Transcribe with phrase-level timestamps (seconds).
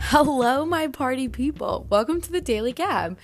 [0.00, 1.86] Hello, my party people.
[1.90, 3.18] Welcome to the Daily Gab.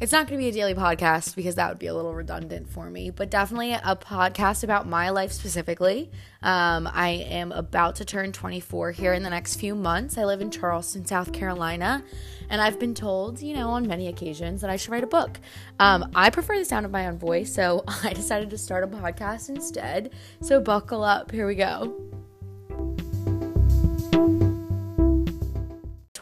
[0.00, 2.68] It's not going to be a daily podcast because that would be a little redundant
[2.68, 6.10] for me, but definitely a podcast about my life specifically.
[6.42, 10.18] Um, I am about to turn 24 here in the next few months.
[10.18, 12.04] I live in Charleston, South Carolina,
[12.50, 15.40] and I've been told, you know, on many occasions that I should write a book.
[15.80, 18.88] Um, I prefer the sound of my own voice, so I decided to start a
[18.88, 20.12] podcast instead.
[20.42, 21.30] So buckle up.
[21.30, 22.15] Here we go.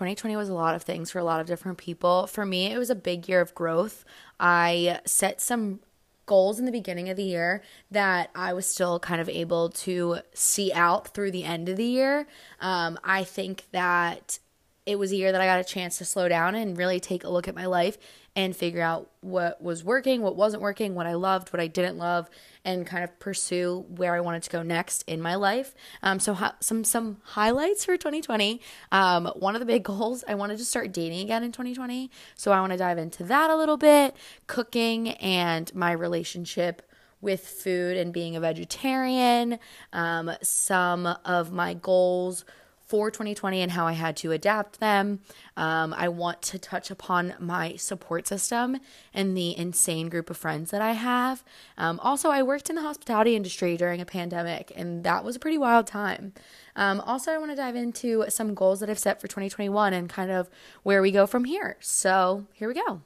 [0.05, 2.27] 2020 was a lot of things for a lot of different people.
[2.27, 4.05] For me, it was a big year of growth.
[4.39, 5.81] I set some
[6.27, 10.19] goals in the beginning of the year that I was still kind of able to
[10.33, 12.27] see out through the end of the year.
[12.61, 14.39] Um, I think that
[14.87, 17.25] it was a year that I got a chance to slow down and really take
[17.25, 17.97] a look at my life
[18.37, 21.97] and figure out what was working, what wasn't working, what I loved, what I didn't
[21.97, 22.29] love,
[22.65, 25.75] and kind of pursue where I wanted to go next in my life.
[26.03, 28.61] Um, so ha- some some highlights for 2020.
[28.93, 32.53] Um, one of the big goals I wanted to start dating again in 2020, so
[32.53, 34.15] I want to dive into that a little bit,
[34.47, 36.83] cooking and my relationship
[37.23, 39.59] with food and being a vegetarian.
[39.95, 42.45] Um, some of my goals
[42.87, 45.21] for 2020 and how I had to adapt them.
[45.57, 48.79] Um, I want to touch upon my support system
[49.13, 51.43] and the insane group of friends that I have.
[51.79, 55.39] Um, also, I worked in the hospitality industry during a pandemic, and that was a
[55.39, 56.33] pretty wild time.
[56.77, 60.09] Um, also, I want to dive into some goals that I've set for 2021 and
[60.09, 60.51] kind of
[60.83, 61.77] where we go from here.
[61.81, 63.03] So, here we go.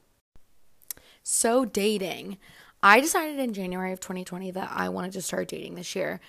[1.23, 2.39] So, dating.
[2.83, 6.21] I decided in January of 2020 that I wanted to start dating this year.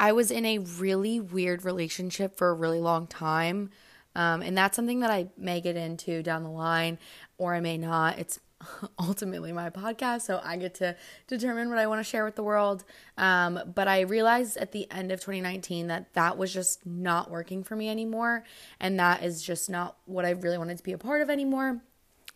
[0.00, 3.68] I was in a really weird relationship for a really long time.
[4.14, 6.98] Um, and that's something that I may get into down the line,
[7.36, 8.18] or I may not.
[8.18, 8.40] It's
[8.98, 12.42] ultimately my podcast, so I get to determine what I want to share with the
[12.42, 12.82] world.
[13.18, 17.62] Um, but I realized at the end of 2019 that that was just not working
[17.62, 18.44] for me anymore,
[18.80, 21.82] and that is just not what I really wanted to be a part of anymore.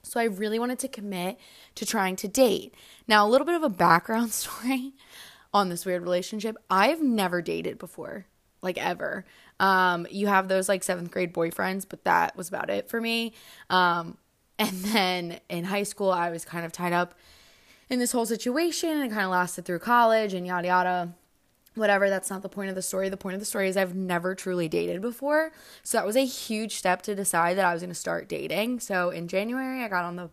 [0.03, 1.39] So I really wanted to commit
[1.77, 2.75] to trying to date.
[3.09, 4.93] Now, a little bit of a background story
[5.55, 6.57] on this weird relationship.
[6.69, 8.27] I've never dated before,
[8.61, 9.25] like ever.
[9.61, 13.33] Um, you have those like seventh grade boyfriends, but that was about it for me.
[13.71, 14.19] Um,
[14.59, 17.15] and then in high school, I was kind of tied up
[17.89, 21.15] in this whole situation and it kind of lasted through college and yada yada.
[21.77, 23.09] Whatever, that's not the point of the story.
[23.09, 25.51] The point of the story is I've never truly dated before.
[25.83, 28.79] So that was a huge step to decide that I was going to start dating.
[28.79, 30.31] So in January, I got on the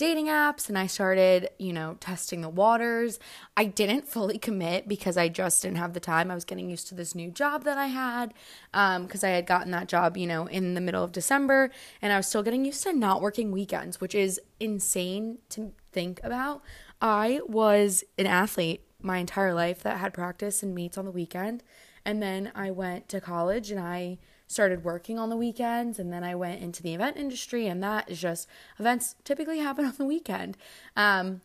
[0.00, 3.18] dating apps and I started, you know, testing the waters.
[3.54, 6.30] I didn't fully commit because I just didn't have the time.
[6.30, 8.32] I was getting used to this new job that I had
[8.72, 12.14] because um, I had gotten that job, you know, in the middle of December and
[12.14, 16.62] I was still getting used to not working weekends, which is insane to think about.
[17.02, 21.62] I was an athlete my entire life that had practice and meets on the weekend.
[22.06, 24.16] And then I went to college and I
[24.50, 28.10] started working on the weekends and then I went into the event industry and that
[28.10, 28.48] is just
[28.80, 30.56] events typically happen on the weekend.
[30.96, 31.40] Um,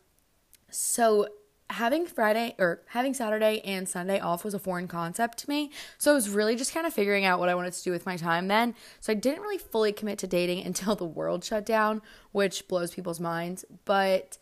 [0.72, 1.28] so
[1.70, 5.70] having Friday or having Saturday and Sunday off was a foreign concept to me.
[6.00, 8.08] So I was really just kind of figuring out what I wanted to do with
[8.08, 8.74] my time then.
[9.02, 12.02] So I didn't really fully commit to dating until the world shut down,
[12.32, 13.66] which blows people's minds.
[13.86, 14.40] But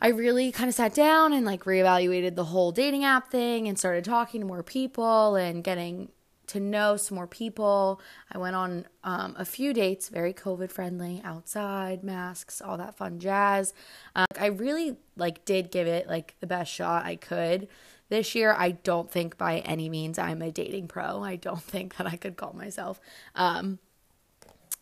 [0.00, 3.76] I really kind of sat down and like reevaluated the whole dating app thing and
[3.76, 6.10] started talking to more people and getting
[6.48, 8.00] to know some more people.
[8.30, 13.18] I went on um, a few dates, very COVID friendly, outside, masks, all that fun
[13.18, 13.72] jazz.
[14.14, 17.68] Um, I really like did give it like the best shot I could.
[18.08, 21.22] This year, I don't think by any means I'm a dating pro.
[21.22, 23.00] I don't think that I could call myself
[23.34, 23.78] um,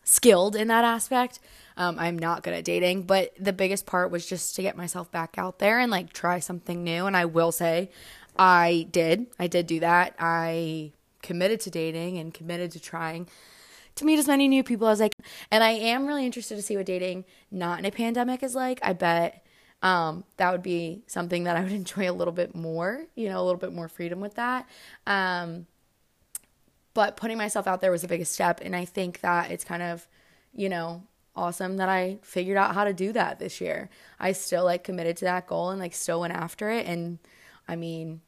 [0.05, 1.39] skilled in that aspect.
[1.77, 5.11] Um, I'm not good at dating, but the biggest part was just to get myself
[5.11, 7.07] back out there and like try something new.
[7.07, 7.91] And I will say,
[8.39, 9.27] I did.
[9.39, 10.15] I did do that.
[10.19, 13.29] I committed to dating and committed to trying
[13.97, 15.25] to meet as many new people as I can.
[15.51, 18.81] And I am really interested to see what dating not in a pandemic is like.
[18.83, 19.45] I bet
[19.83, 23.41] um, that would be something that I would enjoy a little bit more, you know,
[23.41, 24.69] a little bit more freedom with that.
[25.07, 25.67] Um,
[26.95, 28.61] but putting myself out there was the biggest step.
[28.63, 30.07] And I think that it's kind of,
[30.53, 31.03] you know,
[31.37, 33.89] awesome that I figured out how to do that this year.
[34.19, 36.87] I still like committed to that goal and like still went after it.
[36.87, 37.19] And
[37.69, 38.21] I mean,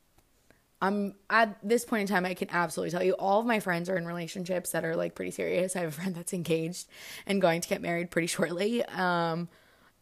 [0.82, 3.88] I'm at this point in time, I can absolutely tell you all of my friends
[3.88, 5.76] are in relationships that are like pretty serious.
[5.76, 6.88] I have a friend that's engaged
[7.24, 8.84] and going to get married pretty shortly.
[8.84, 9.48] Um,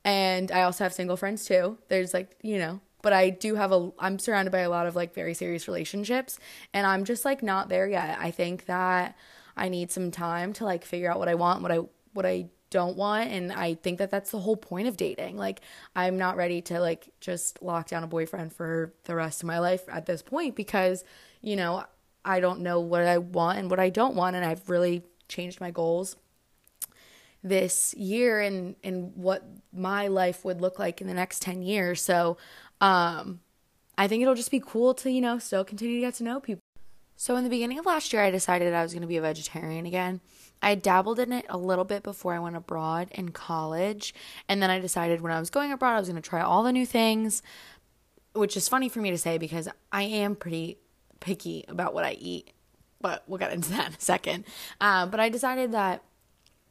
[0.04, 1.76] and I also have single friends too.
[1.88, 4.96] There's like, you know, but I do have a, I'm surrounded by a lot of
[4.96, 6.38] like very serious relationships
[6.72, 8.18] and I'm just like not there yet.
[8.18, 9.16] I think that
[9.58, 11.80] I need some time to like figure out what I want, what I,
[12.14, 15.60] what I don't want and i think that that's the whole point of dating like
[15.96, 19.58] i'm not ready to like just lock down a boyfriend for the rest of my
[19.58, 21.04] life at this point because
[21.42, 21.84] you know
[22.24, 25.60] i don't know what i want and what i don't want and i've really changed
[25.60, 26.16] my goals
[27.42, 32.02] this year and and what my life would look like in the next 10 years.
[32.02, 32.36] So,
[32.80, 33.40] um
[33.98, 36.40] I think it'll just be cool to, you know, still continue to get to know
[36.40, 36.62] people.
[37.16, 39.20] So, in the beginning of last year, I decided I was going to be a
[39.20, 40.22] vegetarian again.
[40.62, 44.14] I dabbled in it a little bit before I went abroad in college.
[44.48, 46.62] And then I decided when I was going abroad, I was going to try all
[46.62, 47.42] the new things,
[48.34, 50.78] which is funny for me to say because I am pretty
[51.20, 52.52] picky about what I eat.
[53.00, 54.44] But we'll get into that in a second.
[54.80, 56.02] Uh, but I decided that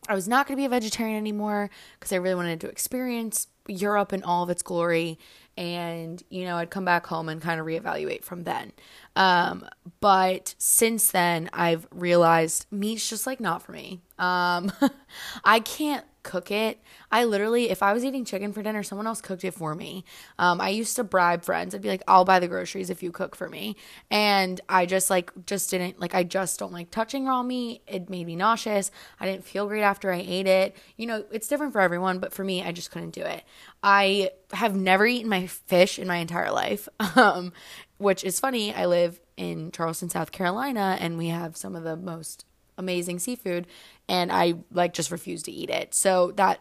[0.08, 1.70] I was not going to be a vegetarian anymore
[2.00, 5.20] because I really wanted to experience Europe in all of its glory.
[5.60, 8.72] And, you know, I'd come back home and kind of reevaluate from then.
[9.18, 9.66] Um,
[10.00, 14.00] but since then, I've realized meat's just like not for me.
[14.18, 14.72] Um,
[15.44, 16.80] I can't cook it.
[17.12, 20.06] I literally, if I was eating chicken for dinner, someone else cooked it for me.
[20.38, 21.74] Um, I used to bribe friends.
[21.74, 23.76] I'd be like, I'll buy the groceries if you cook for me.
[24.12, 27.82] And I just like, just didn't, like, I just don't like touching raw meat.
[27.88, 28.92] It made me nauseous.
[29.20, 30.76] I didn't feel great after I ate it.
[30.98, 33.44] You know, it's different for everyone, but for me, I just couldn't do it.
[33.82, 37.54] I have never eaten my fish in my entire life, um,
[37.98, 38.72] which is funny.
[38.72, 42.46] I live in Charleston, South Carolina, and we have some of the most
[42.80, 43.68] amazing seafood
[44.08, 45.94] and I like just refuse to eat it.
[45.94, 46.60] So that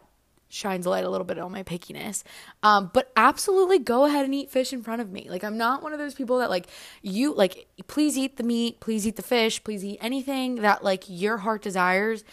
[0.51, 2.23] shines a light a little bit on my pickiness.
[2.63, 5.27] Um, but absolutely go ahead and eat fish in front of me.
[5.29, 6.67] Like I'm not one of those people that like
[7.03, 11.05] you like please eat the meat, please eat the fish, please eat anything that like
[11.07, 12.25] your heart desires.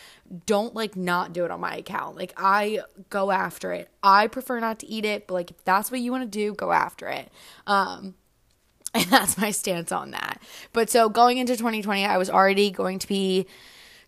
[0.46, 2.16] Don't like not do it on my account.
[2.16, 2.80] Like I
[3.10, 3.90] go after it.
[4.02, 6.54] I prefer not to eat it, but like if that's what you want to do,
[6.54, 7.32] go after it.
[7.68, 8.16] Um
[8.96, 10.42] and that's my stance on that.
[10.72, 13.46] But so going into 2020, I was already going to be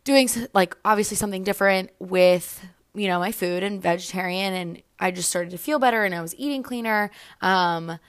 [0.07, 2.65] doing like obviously something different with
[2.95, 6.21] you know my food and vegetarian and I just started to feel better and I
[6.21, 7.11] was eating cleaner
[7.41, 7.99] um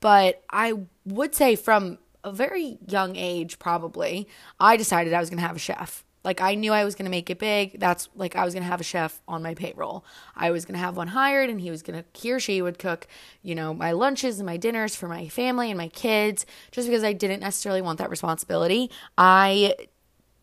[0.00, 0.74] but I
[1.06, 4.28] would say from a very young age probably
[4.60, 7.06] I decided I was going to have a chef like I knew I was going
[7.06, 7.80] to make it big.
[7.80, 10.04] That's like I was going to have a chef on my payroll.
[10.36, 12.60] I was going to have one hired and he was going to he or she
[12.60, 13.06] would cook,
[13.40, 17.04] you know, my lunches and my dinners for my family and my kids just because
[17.04, 18.90] I didn't necessarily want that responsibility.
[19.16, 19.74] I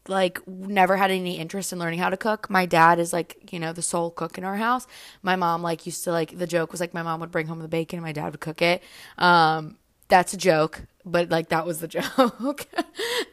[0.08, 2.50] like never had any interest in learning how to cook.
[2.50, 4.88] My dad is like, you know, the sole cook in our house.
[5.22, 7.60] My mom like used to like the joke was like my mom would bring home
[7.60, 8.84] the bacon and my dad would cook it.
[9.18, 11.88] Um that's a joke, but like that was the
[12.18, 12.68] joke.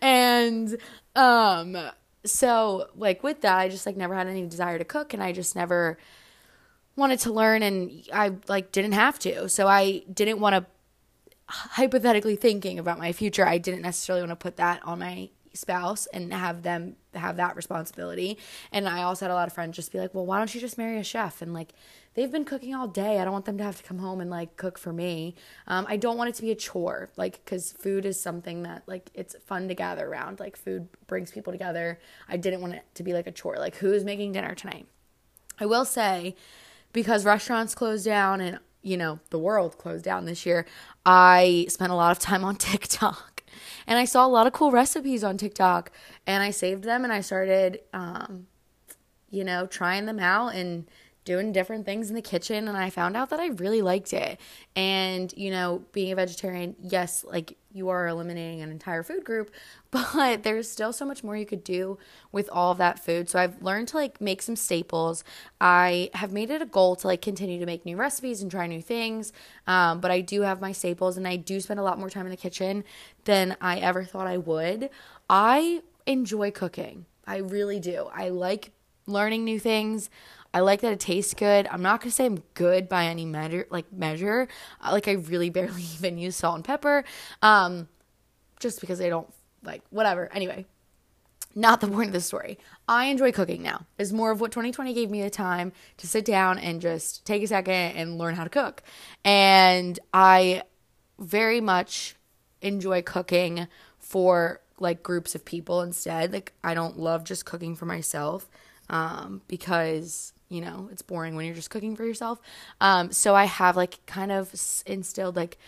[0.00, 0.76] and
[1.14, 1.76] um
[2.24, 5.32] so like with that, I just like never had any desire to cook and I
[5.32, 5.98] just never
[6.96, 9.48] wanted to learn and I like didn't have to.
[9.48, 10.66] So I didn't want to
[11.46, 16.06] hypothetically thinking about my future, I didn't necessarily want to put that on my spouse
[16.06, 18.38] and have them have that responsibility.
[18.72, 20.60] And I also had a lot of friends just be like, well, why don't you
[20.60, 21.42] just marry a chef?
[21.42, 21.74] And like,
[22.14, 23.18] they've been cooking all day.
[23.18, 25.34] I don't want them to have to come home and like cook for me.
[25.66, 28.82] Um, I don't want it to be a chore, like, because food is something that
[28.86, 30.40] like it's fun to gather around.
[30.40, 31.98] Like, food brings people together.
[32.28, 33.56] I didn't want it to be like a chore.
[33.58, 34.86] Like, who's making dinner tonight?
[35.60, 36.34] I will say,
[36.92, 40.66] because restaurants closed down and you know the world closed down this year,
[41.06, 43.31] I spent a lot of time on TikTok
[43.86, 45.90] and I saw a lot of cool recipes on TikTok
[46.26, 48.46] and I saved them and I started, um,
[49.30, 50.86] you know, trying them out and
[51.24, 54.40] doing different things in the kitchen and I found out that I really liked it.
[54.74, 59.50] And, you know, being a vegetarian, yes, like you are eliminating an entire food group,
[59.90, 61.98] but there's still so much more you could do
[62.32, 63.28] with all of that food.
[63.28, 65.22] So I've learned to like make some staples.
[65.60, 68.66] I have made it a goal to like continue to make new recipes and try
[68.66, 69.32] new things.
[69.66, 72.26] Um, but I do have my staples and I do spend a lot more time
[72.26, 72.84] in the kitchen
[73.24, 74.90] than I ever thought I would.
[75.30, 77.06] I enjoy cooking.
[77.26, 78.08] I really do.
[78.12, 78.72] I like
[79.06, 80.10] learning new things.
[80.54, 81.66] I like that it tastes good.
[81.70, 84.48] I'm not gonna say I'm good by any measure, like measure.
[84.82, 87.04] Like I really barely even use salt and pepper,
[87.40, 87.88] um,
[88.60, 89.32] just because I don't
[89.62, 90.30] like whatever.
[90.32, 90.66] Anyway,
[91.54, 92.58] not the point of the story.
[92.88, 93.86] I enjoy cooking now.
[93.98, 97.42] It's more of what 2020 gave me the time to sit down and just take
[97.42, 98.82] a second and learn how to cook.
[99.24, 100.62] And I
[101.18, 102.16] very much
[102.60, 103.68] enjoy cooking
[103.98, 106.32] for like groups of people instead.
[106.32, 108.48] Like I don't love just cooking for myself
[108.92, 112.40] um, because you know it's boring when you're just cooking for yourself.
[112.80, 114.54] Um, so I have like kind of
[114.86, 115.58] instilled like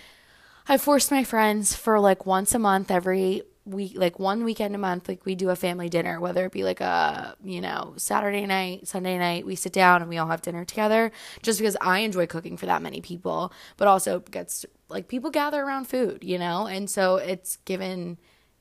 [0.69, 4.79] I forced my friends for like once a month every week like one weekend a
[4.79, 8.45] month like we do a family dinner whether it be like a you know saturday
[8.45, 12.01] night sunday night we sit down and we all have dinner together just because i
[12.01, 16.39] enjoy cooking for that many people but also gets like people gather around food you
[16.39, 18.19] know and so it's given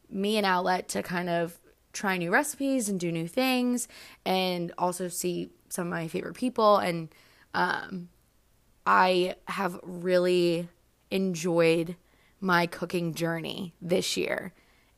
[0.10, 1.60] me an outlet to kind of
[1.94, 3.88] try new recipes and do new things
[4.26, 7.10] and also see some of my favorite people and
[7.54, 8.10] um,
[8.86, 10.68] i have really
[11.12, 11.96] enjoyed
[12.42, 14.54] my cooking journey this year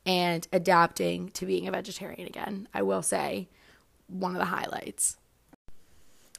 [0.06, 3.48] and adapting to being a vegetarian again i will say
[4.08, 5.18] one of the highlights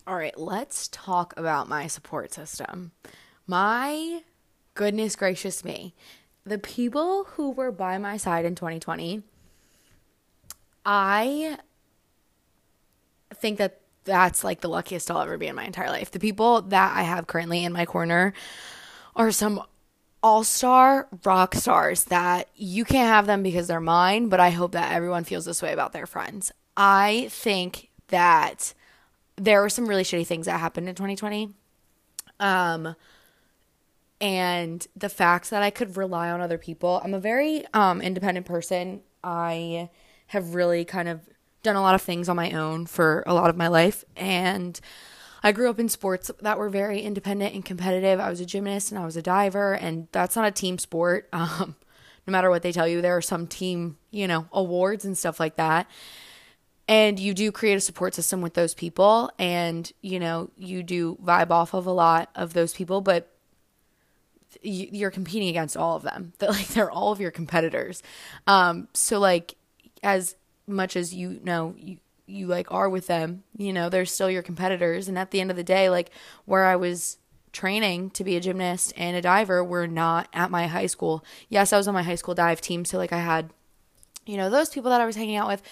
[0.07, 2.93] All right, let's talk about my support system.
[3.47, 4.23] My
[4.75, 5.95] goodness gracious me.
[6.45, 9.23] The people who were by my side in 2020,
[10.87, 11.59] I
[13.35, 16.13] think that that's like the luckiest I'll ever be in my entire life.
[16.13, 18.33] The people that I have currently in my corner
[19.17, 19.61] are some
[20.23, 24.73] all star rock stars that you can't have them because they're mine, but I hope
[24.73, 26.53] that everyone feels this way about their friends.
[26.77, 28.73] I think that
[29.37, 31.51] there were some really shitty things that happened in 2020.
[32.39, 32.95] Um,
[34.21, 37.01] and the fact that I could rely on other people.
[37.05, 39.03] I'm a very um, independent person.
[39.23, 39.91] I
[40.29, 41.21] have really kind of
[41.63, 44.05] done a lot of things on my own for a lot of my life.
[44.17, 44.79] And
[45.43, 48.21] I grew up in sports that were very independent and competitive.
[48.21, 51.29] I was a gymnast and I was a diver, and that's not a team sport.
[51.37, 51.77] Um,
[52.27, 55.39] no matter what they tell you, there are some team, you know, awards and stuff
[55.39, 55.87] like that
[56.89, 61.17] and you do create a support system with those people and you know you do
[61.23, 63.33] vibe off of a lot of those people but
[64.63, 68.03] you're competing against all of them that like they're all of your competitors
[68.47, 69.57] um so like
[70.07, 70.37] as
[70.67, 74.43] much as you know you you like are with them you know they're still your
[74.43, 75.09] competitors.
[75.09, 76.11] And at the end of the day like
[76.45, 77.19] where i was
[77.53, 81.25] training to be a gymnast and a diver were not at my high school.
[81.49, 83.51] Yes i was on my high school dive team so like i had
[84.25, 85.63] you know those people that i was hanging out with.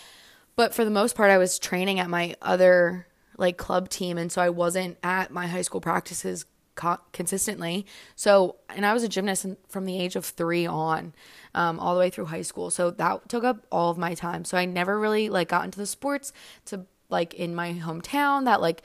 [0.57, 4.31] But for the most part, I was training at my other like club team, and
[4.31, 7.87] so I wasn't at my high school practices co- consistently.
[8.17, 11.15] So, and I was a gymnast from the age of three on,
[11.55, 12.71] um, all the way through high school.
[12.71, 14.45] So that took up all of my time.
[14.45, 16.33] So I never really like got into the sports
[16.67, 18.83] to like in my hometown that like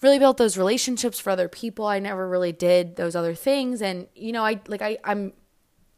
[0.00, 1.86] really built those relationships for other people.
[1.86, 5.32] I never really did those other things, and you know, I like I I'm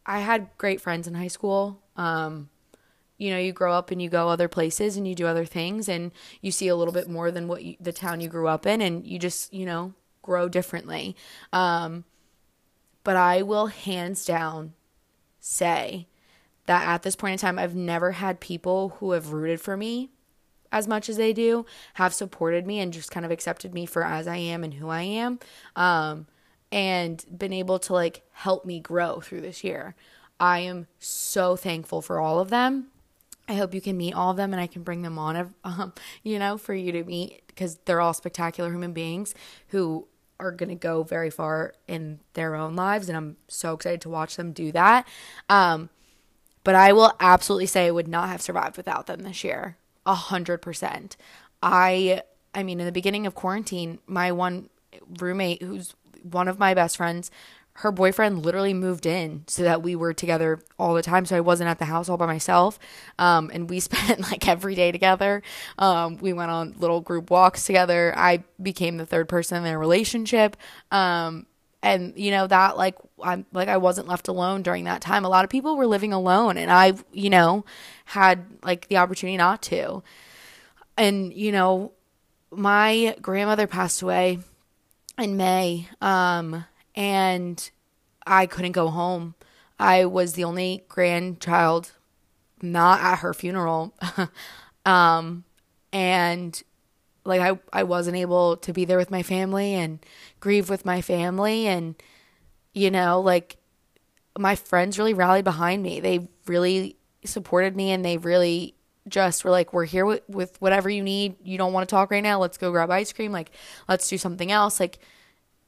[0.05, 1.81] I had great friends in high school.
[1.95, 2.49] Um,
[3.17, 5.87] you know you grow up and you go other places and you do other things
[5.87, 6.11] and
[6.41, 8.81] you see a little bit more than what you, the town you grew up in
[8.81, 11.15] and you just you know grow differently.
[11.51, 12.05] Um,
[13.03, 14.71] but i will hands down
[15.41, 16.07] say
[16.67, 20.09] that at this point in time i've never had people who have rooted for me
[20.71, 21.65] as much as they do
[21.95, 24.87] have supported me and just kind of accepted me for as i am and who
[24.87, 25.37] i am
[25.75, 26.25] um,
[26.73, 29.95] and been able to like help me grow through this year.
[30.39, 32.87] I am so thankful for all of them.
[33.47, 35.93] I hope you can meet all of them and I can bring them on, um,
[36.23, 39.35] you know, for you to meet because they're all spectacular human beings
[39.67, 40.07] who
[40.45, 43.09] are going to go very far in their own lives.
[43.09, 45.07] And I'm so excited to watch them do that.
[45.49, 45.89] Um,
[46.63, 49.77] but I will absolutely say I would not have survived without them this year.
[50.05, 51.17] A hundred percent.
[51.61, 52.23] I,
[52.53, 54.69] I mean, in the beginning of quarantine, my one
[55.19, 57.31] roommate, who's one of my best friends,
[57.77, 61.25] her boyfriend literally moved in so that we were together all the time.
[61.25, 62.77] So I wasn't at the house all by myself.
[63.17, 65.41] Um, and we spent like every day together.
[65.77, 68.13] Um, we went on little group walks together.
[68.15, 70.55] I became the third person in their relationship.
[70.91, 71.47] Um,
[71.81, 75.25] and you know that like I'm like I wasn't left alone during that time.
[75.25, 77.65] A lot of people were living alone, and I you know
[78.05, 80.01] had like the opportunity not to.
[80.97, 81.91] And you know,
[82.51, 84.39] my grandmother passed away
[85.17, 85.89] in May.
[85.99, 86.63] Um,
[86.95, 87.69] and
[88.25, 89.35] I couldn't go home.
[89.79, 91.91] I was the only grandchild
[92.61, 93.93] not at her funeral.
[94.85, 95.43] um,
[95.91, 96.61] and
[97.25, 99.99] like I I wasn't able to be there with my family and
[100.39, 101.95] grieve with my family and
[102.73, 103.57] you know, like
[104.37, 105.99] my friends really rallied behind me.
[105.99, 108.75] They really supported me and they really
[109.07, 111.35] just were like we're here with, with whatever you need.
[111.43, 112.39] You don't want to talk right now.
[112.39, 113.31] Let's go grab ice cream.
[113.31, 113.51] Like
[113.87, 114.79] let's do something else.
[114.79, 114.99] Like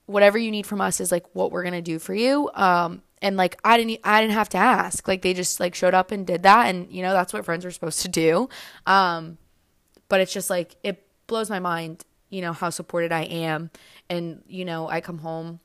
[0.06, 2.50] whatever you need from us is like what we're gonna do for you.
[2.54, 5.08] Um and like i didn't i didn't have to ask.
[5.08, 7.66] Like they just like showed up and did that and you know that's what friends
[7.66, 8.50] are supposed to do.
[8.86, 9.38] Um
[10.08, 13.72] but it's just like it blows my mind you know how supported i am.
[14.10, 15.60] And you know i come home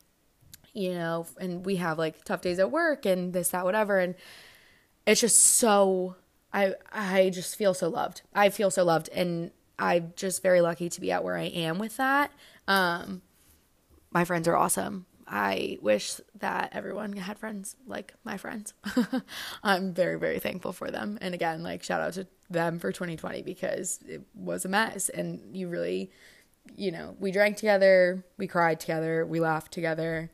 [0.73, 3.99] you know and we have like tough days at work and this that whatever.
[3.99, 4.15] And
[5.07, 6.17] it's just so
[6.53, 8.23] i i just feel so loved.
[8.35, 9.11] I feel so loved.
[9.13, 12.31] And i'm just very lucky to be at where i am with that.
[12.69, 13.23] Um
[14.11, 15.07] my friends are awesome.
[15.27, 18.75] I wish that everyone had friends like my friends.
[19.63, 21.19] I'm very, very thankful for them.
[21.21, 25.09] And again, like shout out to them for 2020 because it was a mess.
[25.09, 26.11] And you really,
[26.75, 30.33] you know, we drank together, we cried together, we laughed together,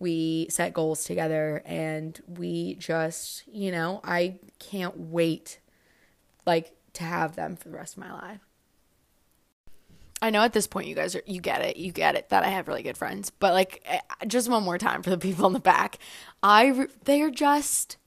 [0.00, 5.60] we set goals together, and we just, you know, I can't wait
[6.44, 8.40] like to have them for the rest of my life.
[10.22, 11.76] I know at this point you guys are you get it.
[11.76, 13.30] You get it that I have really good friends.
[13.30, 15.98] But like eh, just one more time for the people in the back.
[16.42, 17.98] I they're just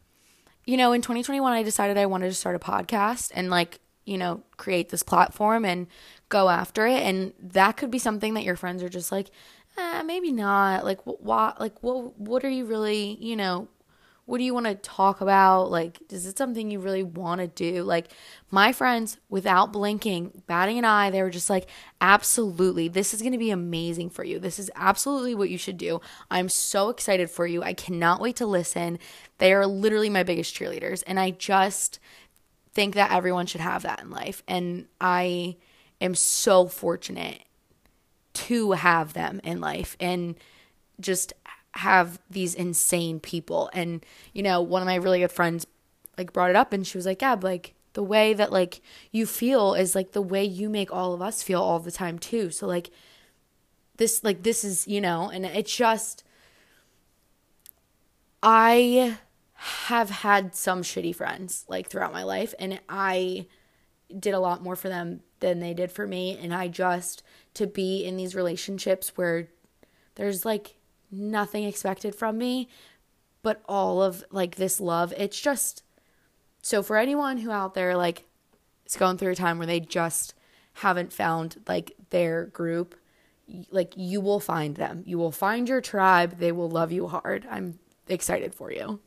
[0.66, 4.18] you know, in 2021 I decided I wanted to start a podcast and like you
[4.18, 5.88] know, create this platform and
[6.30, 7.02] go after it.
[7.02, 9.30] And that could be something that your friends are just like,
[9.78, 10.86] eh, maybe not.
[10.86, 13.68] Like, what, like, what, what are you really, you know,
[14.26, 15.70] what do you want to talk about?
[15.70, 17.84] Like, is it something you really want to do?
[17.84, 18.08] Like,
[18.50, 21.70] my friends, without blinking, batting an eye, they were just like,
[22.02, 24.40] absolutely, this is going to be amazing for you.
[24.40, 26.02] This is absolutely what you should do.
[26.32, 27.62] I'm so excited for you.
[27.62, 28.98] I cannot wait to listen.
[29.38, 31.04] They are literally my biggest cheerleaders.
[31.06, 32.00] And I just
[32.74, 34.42] think that everyone should have that in life.
[34.48, 35.58] And I
[36.02, 37.42] am so fortunate
[38.34, 40.36] to have them in life and
[41.00, 41.34] just
[41.76, 43.70] have these insane people.
[43.74, 45.68] And, you know, one of my really good friends
[46.18, 49.26] like brought it up and she was like, Yeah, like the way that like you
[49.26, 52.52] feel is like the way you make all of us feel all the time too.
[52.52, 52.90] So like
[53.98, 56.24] this like this is, you know, and it's just
[58.44, 59.18] I
[59.54, 63.48] have had some shitty friends like throughout my life and I
[64.18, 67.24] did a lot more for them than they did for me and I just
[67.56, 69.48] to be in these relationships where
[70.16, 70.76] there's like
[71.18, 72.70] nothing expected from me,
[73.42, 75.14] but all of like this love.
[75.18, 75.84] It's just
[76.62, 78.26] so for anyone who out there like
[78.86, 80.34] is going through a time where they just
[80.74, 82.96] haven't found like their group,
[83.70, 85.04] like you will find them.
[85.06, 86.40] You will find your tribe.
[86.40, 87.48] They will love you hard.
[87.50, 89.00] I'm excited for you.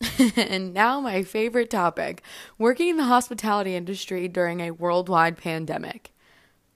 [0.36, 2.22] and now, my favorite topic
[2.56, 6.12] working in the hospitality industry during a worldwide pandemic.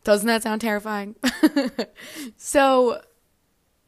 [0.04, 1.14] Doesn't that sound terrifying?
[2.36, 3.00] so,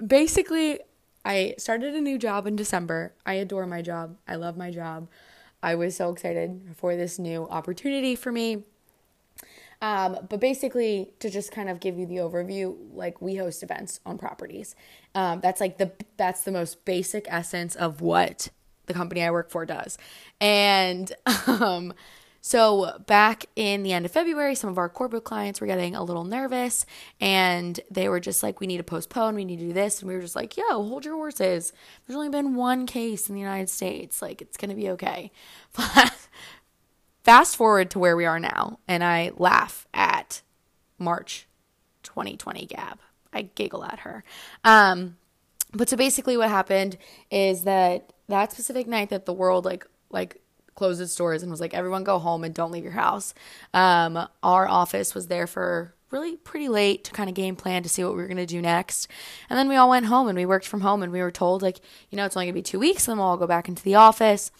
[0.07, 0.81] basically,
[1.25, 3.15] I started a new job in December.
[3.25, 4.17] I adore my job.
[4.29, 5.09] I love my job.
[5.63, 8.65] I was so excited for this new opportunity for me.
[9.81, 14.01] Um, but basically, to just kind of give you the overview, like we host events
[14.07, 14.75] on properties.
[15.15, 18.49] Um, that's like the that's the most basic essence of what
[18.87, 19.99] the company I work for does.
[20.41, 21.13] And
[21.47, 21.95] um,
[22.47, 26.05] so, back in the end of February, some of our corporate clients were getting a
[26.05, 26.85] little nervous
[27.18, 30.01] and they were just like, we need to postpone, we need to do this.
[30.01, 31.73] And we were just like, yo, hold your horses.
[32.07, 34.21] There's only been one case in the United States.
[34.21, 35.33] Like, it's going to be okay.
[37.25, 40.42] Fast forward to where we are now, and I laugh at
[40.99, 41.49] March
[42.03, 42.99] 2020 Gab.
[43.33, 44.23] I giggle at her.
[44.64, 45.16] Um,
[45.73, 46.99] but so basically, what happened
[47.31, 50.42] is that that specific night that the world like like
[50.75, 53.35] closed its doors and was like, everyone go home and don't leave your house.
[53.73, 57.89] Um, our office was there for really pretty late to kind of game plan to
[57.89, 59.09] see what we were going to do next.
[59.51, 61.63] And then we all went home and we worked from home and we were told,
[61.63, 63.47] like, you know, it's only going to be two weeks and then we'll all go
[63.47, 64.51] back into the office.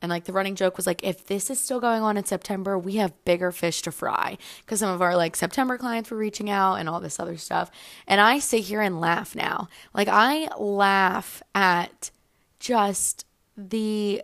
[0.00, 2.76] And like the running joke was like, if this is still going on in September,
[2.76, 4.36] we have bigger fish to fry.
[4.60, 7.70] Because some of our like September clients were reaching out and all this other stuff.
[8.08, 9.68] And I sit here and laugh now.
[9.94, 12.10] Like I laugh at
[12.58, 14.22] just the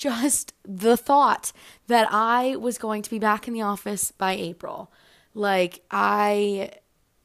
[0.00, 1.52] just the thought
[1.86, 4.90] that I was going to be back in the office by April.
[5.34, 6.70] Like, I,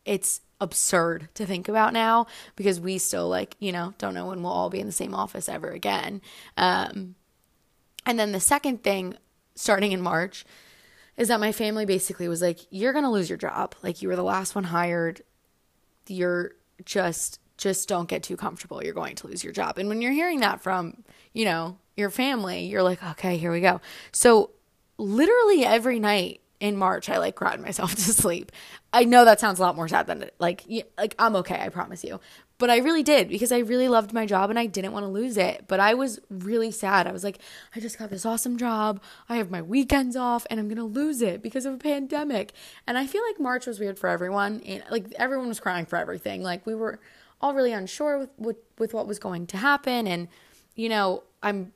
[0.03, 4.43] it's absurd to think about now because we still, like, you know, don't know when
[4.43, 6.21] we'll all be in the same office ever again.
[6.57, 7.15] Um,
[8.05, 9.15] and then the second thing,
[9.55, 10.43] starting in March,
[11.15, 13.73] is that my family basically was like, You're going to lose your job.
[13.83, 15.21] Like, you were the last one hired.
[16.07, 16.51] You're
[16.83, 18.83] just, just don't get too comfortable.
[18.83, 19.77] You're going to lose your job.
[19.77, 23.62] And when you're hearing that from, you know, your family, you're like, okay, here we
[23.62, 23.81] go.
[24.12, 24.51] So
[24.97, 28.51] literally every night in March, I like cried myself to sleep.
[28.93, 30.36] I know that sounds a lot more sad than it.
[30.39, 30.63] Like,
[30.97, 32.19] like I'm okay, I promise you.
[32.58, 35.10] But I really did because I really loved my job and I didn't want to
[35.10, 35.65] lose it.
[35.67, 37.05] But I was really sad.
[37.05, 37.39] I was like,
[37.75, 39.01] I just got this awesome job.
[39.27, 42.53] I have my weekends off and I'm going to lose it because of a pandemic.
[42.88, 44.62] And I feel like March was weird for everyone.
[44.62, 46.43] And like everyone was crying for everything.
[46.43, 47.01] Like we were
[47.41, 50.08] all really unsure with, with, with what was going to happen.
[50.08, 50.29] And,
[50.75, 51.73] you know, I'm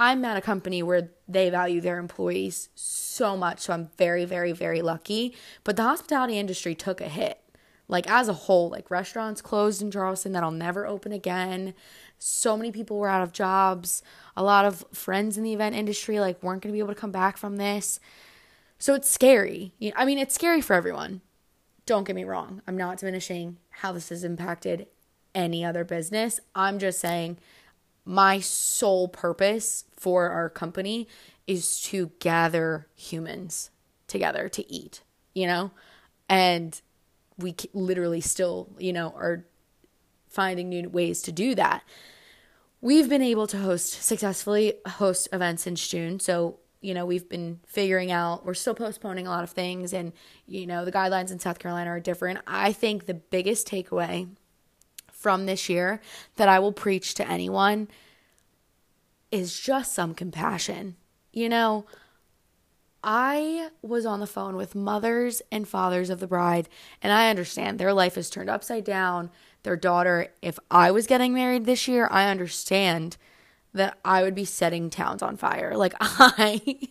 [0.00, 3.60] I'm at a company where they value their employees so much.
[3.60, 5.36] So I'm very, very, very lucky.
[5.62, 7.38] But the hospitality industry took a hit.
[7.86, 11.74] Like as a whole, like restaurants closed in Charleston that'll never open again.
[12.18, 14.02] So many people were out of jobs.
[14.38, 17.00] A lot of friends in the event industry like weren't going to be able to
[17.00, 18.00] come back from this.
[18.78, 19.74] So it's scary.
[19.94, 21.20] I mean, it's scary for everyone.
[21.84, 22.62] Don't get me wrong.
[22.66, 24.86] I'm not diminishing how this has impacted
[25.34, 26.40] any other business.
[26.54, 27.36] I'm just saying
[28.10, 31.06] my sole purpose for our company
[31.46, 33.70] is to gather humans
[34.08, 35.70] together to eat, you know?
[36.28, 36.80] And
[37.38, 39.44] we literally still, you know, are
[40.28, 41.84] finding new ways to do that.
[42.80, 46.18] We've been able to host successfully host events since June.
[46.18, 50.12] So, you know, we've been figuring out, we're still postponing a lot of things, and,
[50.46, 52.40] you know, the guidelines in South Carolina are different.
[52.46, 54.28] I think the biggest takeaway
[55.20, 56.00] from this year
[56.36, 57.88] that I will preach to anyone
[59.30, 60.96] is just some compassion.
[61.32, 61.86] you know,
[63.02, 66.68] I was on the phone with mothers and fathers of the bride,
[67.00, 69.30] and I understand their life is turned upside down.
[69.62, 73.16] Their daughter, if I was getting married this year, I understand
[73.72, 75.76] that I would be setting towns on fire.
[75.76, 76.90] Like, I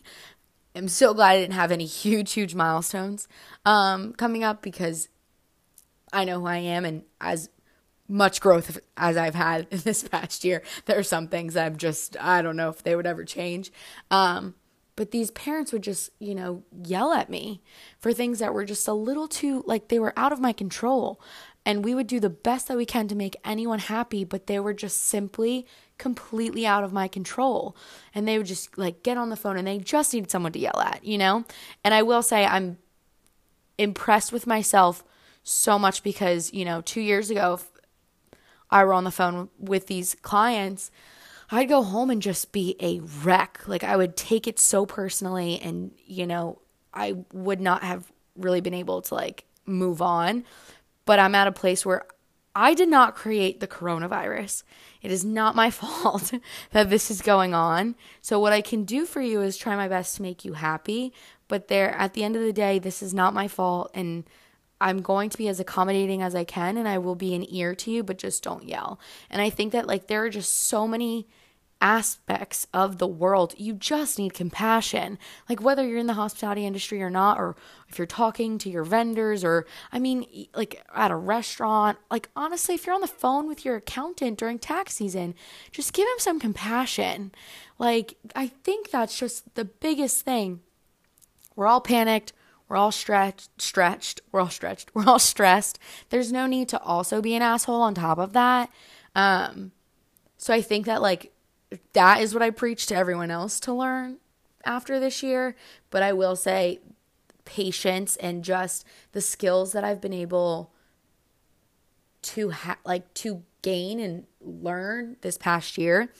[0.74, 3.28] am so glad I didn't have any huge, huge milestones
[3.66, 5.10] um, coming up because
[6.12, 7.50] I know who I am, and as
[8.10, 12.18] much growth as I've had in this past year, there are some things I've just,
[12.20, 13.72] I don't know if they would ever change.
[14.12, 14.56] Um,
[14.96, 17.62] but these parents would just, you know, yell at me
[18.00, 21.22] for things that were just a little too, like they were out of my control.
[21.66, 24.60] And we would do the best that we can to make anyone happy, but they
[24.60, 25.66] were just simply
[25.98, 27.78] completely out of my control.
[28.14, 30.60] And they would just like get on the phone and they just needed someone to
[30.60, 31.46] yell at, you know?
[31.84, 32.78] And I will say, I'm
[33.78, 35.04] impressed with myself
[35.44, 37.60] so much because, you know, two years ago,
[38.72, 40.92] I were on the phone with these clients
[41.52, 43.62] I'd go home and just be a wreck.
[43.68, 46.60] Like I would take it so personally and, you know,
[46.94, 50.44] I would not have really been able to like move on.
[51.06, 52.06] But I'm at a place where
[52.56, 54.64] I did not create the coronavirus.
[55.02, 56.32] It is not my fault
[56.72, 57.96] that this is going on.
[58.22, 61.14] So what I can do for you is try my best to make you happy,
[61.48, 64.26] but there at the end of the day this is not my fault and
[64.82, 67.76] I'm going to be as accommodating as I can and I will be an ear
[67.76, 69.00] to you, but just don't yell.
[69.30, 71.28] And I think that like there are just so many
[71.82, 73.56] aspects of the world.
[73.58, 75.18] You just need compassion.
[75.48, 77.56] Like whether you're in the hospitality industry or not, or
[77.88, 82.76] if you're talking to your vendors, or I mean, like at a restaurant, like honestly,
[82.76, 85.36] if you're on the phone with your accountant during tax season,
[85.72, 87.32] just give him some compassion.
[87.78, 90.60] Like, I think that's just the biggest thing.
[91.56, 92.34] We're all panicked.
[92.70, 94.22] We're all stretched, stretched.
[94.32, 94.92] We're all stretched.
[94.96, 95.80] We're all stressed.
[96.10, 98.70] There's no need to also be an asshole on top of that.
[99.16, 99.72] Um,
[100.38, 101.34] so I think that like
[101.94, 104.18] that is what I preach to everyone else to learn
[104.64, 105.56] after this year.
[105.90, 106.80] But I will say,
[107.50, 110.72] patience and just the skills that I've been able
[112.22, 116.12] to have, like to gain and learn this past year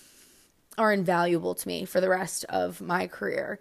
[0.78, 3.60] are invaluable to me for the rest of my career.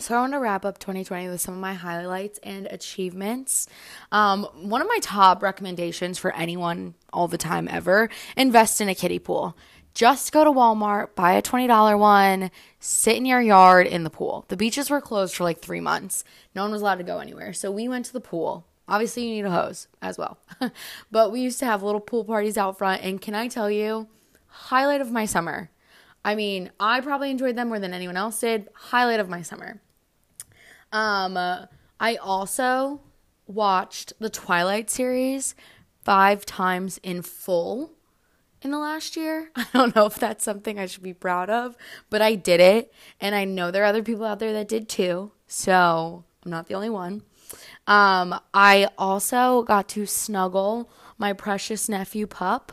[0.00, 3.68] So I want to wrap up 2020 with some of my highlights and achievements.
[4.10, 8.94] Um, one of my top recommendations for anyone all the time ever: invest in a
[8.94, 9.56] kiddie pool
[9.94, 14.44] just go to Walmart, buy a $20 one, sit in your yard in the pool.
[14.48, 16.24] The beaches were closed for like three months.
[16.54, 17.52] No one was allowed to go anywhere.
[17.52, 18.66] So we went to the pool.
[18.88, 20.38] Obviously, you need a hose as well.
[21.10, 23.02] but we used to have little pool parties out front.
[23.02, 24.08] And can I tell you,
[24.46, 25.70] highlight of my summer.
[26.24, 28.68] I mean, I probably enjoyed them more than anyone else did.
[28.74, 29.80] Highlight of my summer.
[30.92, 31.36] Um,
[31.98, 33.00] I also
[33.46, 35.54] watched the Twilight series
[36.02, 37.92] five times in full
[38.62, 39.50] in the last year.
[39.56, 41.76] I don't know if that's something I should be proud of,
[42.08, 42.92] but I did it.
[43.20, 45.32] And I know there are other people out there that did too.
[45.46, 47.22] So I'm not the only one.
[47.86, 52.72] Um, I also got to snuggle my precious nephew pup,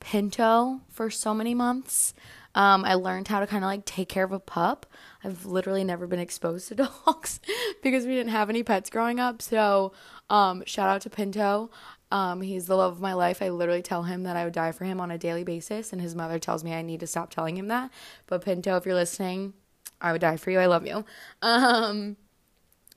[0.00, 2.14] Pinto, for so many months.
[2.54, 4.86] Um, I learned how to kind of like take care of a pup.
[5.24, 6.74] I've literally never been exposed to
[7.06, 7.40] dogs
[7.82, 9.40] because we didn't have any pets growing up.
[9.40, 9.92] So,
[10.30, 11.70] um, shout out to Pinto.
[12.10, 13.40] Um, he's the love of my life.
[13.40, 16.02] I literally tell him that I would die for him on a daily basis, and
[16.02, 17.90] his mother tells me I need to stop telling him that.
[18.26, 19.54] But Pinto, if you're listening,
[20.00, 20.58] I would die for you.
[20.58, 21.04] I love you.
[21.42, 22.16] Um,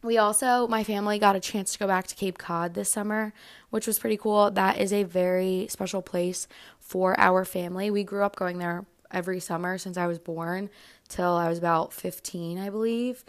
[0.03, 3.33] we also, my family got a chance to go back to Cape Cod this summer,
[3.71, 4.51] which was pretty cool.
[4.51, 6.47] That is a very special place
[6.79, 7.89] for our family.
[7.89, 8.85] We grew up going there
[9.15, 10.69] every summer since I was born
[11.09, 13.23] till I was about 15, I believe.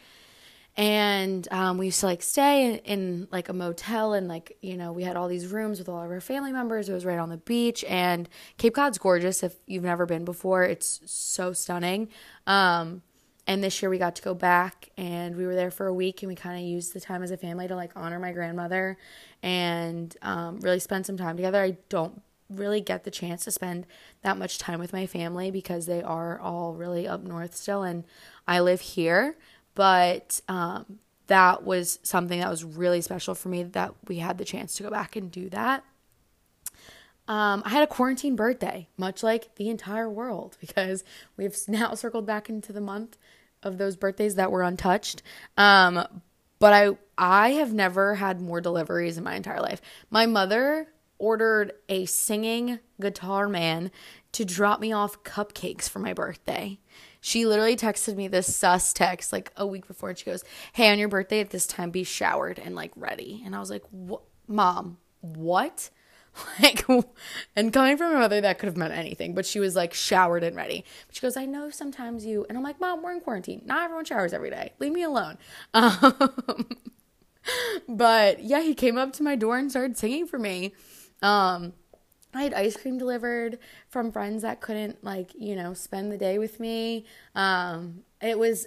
[0.77, 4.77] And um, we used to like stay in, in, like a motel and like you
[4.77, 6.91] know we had all these rooms with all of our family members.
[6.91, 7.83] It was right on the beach.
[7.89, 10.65] And cape cod's gorgeous if you've never been before.
[10.65, 12.11] It's so stunning.
[12.47, 13.01] Um,
[13.47, 16.23] and this year we got to go back and we were there for a week
[16.23, 18.99] and we kind of used the time as a family to like honor my grandmother
[19.43, 21.63] and um, really spend some time together.
[21.63, 23.87] I don't really get the chance to spend
[24.23, 28.05] that much time with my family because they are all really up north still and
[28.47, 29.37] i live here
[29.77, 34.45] but um, that was something that was really special for me that we had the
[34.45, 35.85] chance to go back and do that.
[37.29, 41.05] Um, I had a quarantine birthday, much like the entire world, because
[41.37, 43.17] we've now circled back into the month
[43.63, 45.23] of those birthdays that were untouched.
[45.57, 46.07] Um,
[46.59, 49.83] but I I have never had more deliveries in my entire life.
[50.11, 53.91] My mother ordered a singing guitar man
[54.33, 56.79] to drop me off cupcakes for my birthday.
[57.21, 60.91] She literally texted me this sus text like a week before and she goes, Hey,
[60.91, 63.43] on your birthday at this time, be showered and like ready.
[63.45, 63.83] And I was like,
[64.47, 65.91] Mom, what?
[66.63, 66.87] Like,
[67.57, 70.45] and coming from a mother, that could have meant anything, but she was like showered
[70.45, 70.85] and ready.
[71.07, 73.63] But She goes, I know sometimes you, and I'm like, Mom, we're in quarantine.
[73.65, 74.75] Not everyone showers every day.
[74.79, 75.39] Leave me alone.
[75.75, 76.67] Um,
[77.89, 80.75] but yeah, he came up to my door and started singing for me.
[81.23, 81.73] Um,
[82.35, 86.39] I had ice cream delivered from friends that couldn't like, you know, spend the day
[86.39, 87.07] with me.
[87.35, 88.67] Um, it was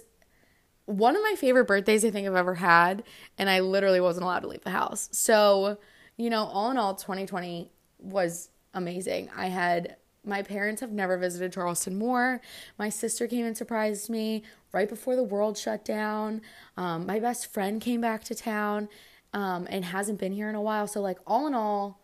[0.86, 3.04] one of my favorite birthdays I think I've ever had,
[3.38, 5.08] and I literally wasn't allowed to leave the house.
[5.12, 5.78] So,
[6.16, 9.30] you know, all in all, 2020 was amazing.
[9.36, 12.40] I had my parents have never visited Charleston more.
[12.78, 16.42] My sister came and surprised me right before the world shut down.
[16.76, 18.88] Um, my best friend came back to town
[19.32, 20.86] um, and hasn't been here in a while.
[20.86, 22.00] So, like, all in all,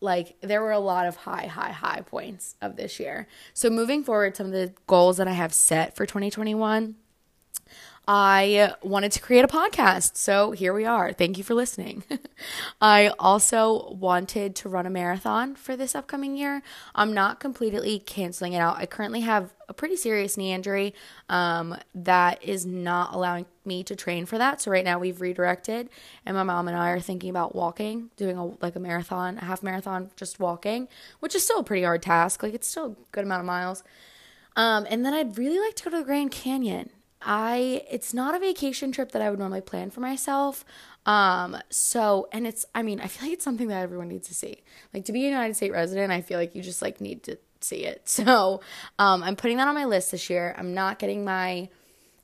[0.00, 3.26] like there were a lot of high, high, high points of this year.
[3.52, 6.96] So, moving forward, some of the goals that I have set for 2021
[8.08, 10.16] I wanted to create a podcast.
[10.16, 11.12] So here we are.
[11.12, 12.02] Thank you for listening.
[12.80, 16.62] I also wanted to run a marathon for this upcoming year.
[16.94, 18.78] I'm not completely canceling it out.
[18.78, 20.92] I currently have a pretty serious knee injury
[21.28, 24.60] um, that is not allowing me to train for that.
[24.60, 25.88] So right now we've redirected,
[26.26, 29.44] and my mom and I are thinking about walking, doing a like a marathon, a
[29.44, 30.88] half marathon, just walking,
[31.20, 32.42] which is still a pretty hard task.
[32.42, 33.84] Like it's still a good amount of miles.
[34.56, 36.90] Um, and then I'd really like to go to the Grand Canyon.
[37.22, 40.64] I it's not a vacation trip that I would normally plan for myself.
[41.06, 44.34] Um so and it's I mean, I feel like it's something that everyone needs to
[44.34, 44.62] see.
[44.94, 47.38] Like to be a United States resident, I feel like you just like need to
[47.60, 48.02] see it.
[48.08, 48.60] So,
[48.98, 50.54] um I'm putting that on my list this year.
[50.58, 51.68] I'm not getting my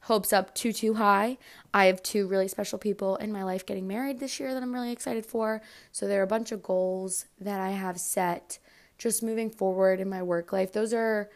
[0.02, 1.36] hopes up too too high.
[1.74, 4.72] I have two really special people in my life getting married this year that I'm
[4.72, 5.60] really excited for.
[5.92, 8.58] So there are a bunch of goals that I have set
[8.98, 10.72] just moving forward in my work life.
[10.72, 11.28] Those are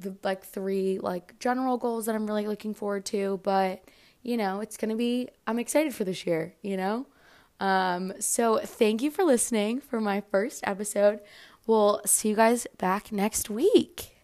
[0.00, 3.84] the like three like general goals that I'm really looking forward to, but
[4.22, 7.06] you know, it's going to be I'm excited for this year, you know?
[7.60, 11.20] Um so thank you for listening for my first episode.
[11.66, 14.15] We'll see you guys back next week.